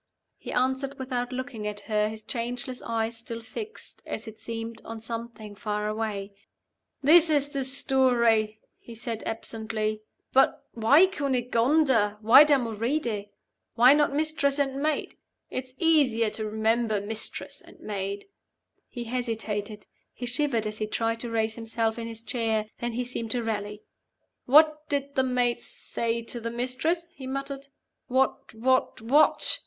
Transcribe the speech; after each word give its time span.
He 0.39 0.51
answered 0.51 0.97
without 0.97 1.31
looking 1.31 1.67
at 1.67 1.81
her, 1.81 2.09
his 2.09 2.23
changeless 2.23 2.81
eyes 2.81 3.15
still 3.15 3.39
fixed, 3.41 4.01
as 4.07 4.27
it 4.27 4.39
seemed, 4.39 4.81
on 4.83 4.99
something 4.99 5.53
far 5.53 5.87
away. 5.87 6.33
"This 7.03 7.29
is 7.29 7.49
the 7.49 7.63
story," 7.63 8.59
he 8.79 8.95
said, 8.95 9.21
absently. 9.27 10.01
"But 10.33 10.65
why 10.71 11.05
Cunegonda? 11.05 12.17
why 12.19 12.43
Damoride? 12.45 13.29
Why 13.75 13.93
not 13.93 14.11
Mistress 14.11 14.57
and 14.57 14.81
Maid? 14.81 15.17
It's 15.51 15.75
easier 15.77 16.31
to 16.31 16.45
remember 16.45 16.99
Mistress 16.99 17.61
and 17.61 17.79
Maid" 17.79 18.25
He 18.89 19.03
hesitated; 19.03 19.85
he 20.11 20.25
shivered 20.25 20.65
as 20.65 20.79
he 20.79 20.87
tried 20.87 21.19
to 21.19 21.29
raise 21.29 21.53
himself 21.53 21.99
in 21.99 22.07
his 22.07 22.23
chair. 22.23 22.65
Then 22.79 22.93
he 22.93 23.05
seemed 23.05 23.29
to 23.29 23.43
rally 23.43 23.83
"What 24.47 24.89
did 24.89 25.13
the 25.13 25.21
Maid 25.23 25.61
say 25.61 26.23
to 26.23 26.39
the 26.39 26.49
Mistress?" 26.49 27.07
he 27.13 27.27
muttered. 27.27 27.67
"What? 28.07 28.55
what? 28.55 28.99
what?" 28.99 29.59